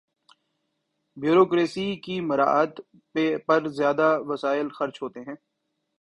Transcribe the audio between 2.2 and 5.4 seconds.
مراعات پر زیادہ وسائل خرچ ہوتے ہیں۔